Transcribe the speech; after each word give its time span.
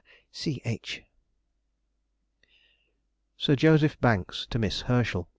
C. 0.31 0.63
H. 0.65 1.03
SIR 3.37 3.55
JOSEPH 3.55 4.01
BANKS 4.01 4.47
TO 4.49 4.57
MISS 4.57 4.81
HERSCHEL. 4.89 5.27